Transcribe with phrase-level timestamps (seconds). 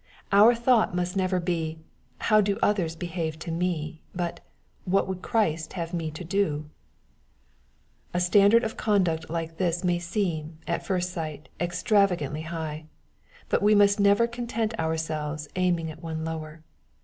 [0.31, 1.77] Our thought must never be,"
[2.31, 4.39] how do others behave to me?" but"
[4.93, 6.65] what would Christ have me to do?"
[8.15, 12.85] A standard of conduct like this may seem, at first sight^ extravagantly high.
[13.47, 16.63] But we must never content our selves with aiming at one lower.